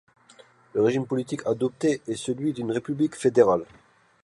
Le 0.73 0.81
régime 0.81 1.05
politique 1.05 1.45
adopté 1.45 2.01
est 2.07 2.15
celui 2.15 2.53
d'une 2.53 2.71
république 2.71 3.13
fédérale. 3.15 3.65